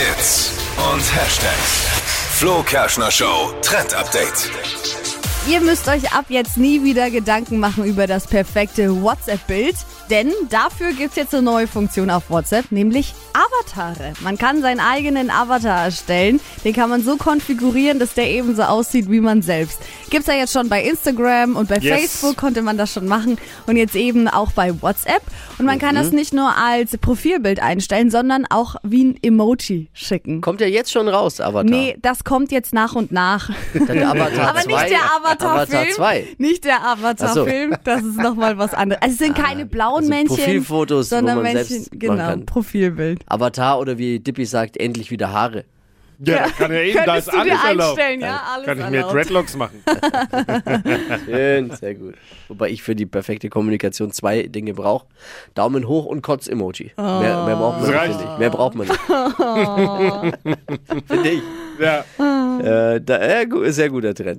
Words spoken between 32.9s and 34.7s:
und nach. Avatar Aber 2.